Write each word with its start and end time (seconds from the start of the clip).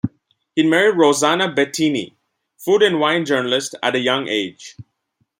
He 0.55 0.67
married 0.67 0.95
Rossana 0.97 1.53
Bettini, 1.55 2.15
food 2.57 2.81
and 2.81 2.99
wine 2.99 3.23
journalist, 3.23 3.75
at 3.83 3.93
a 3.93 3.99
young 3.99 4.27
age. 4.27 4.75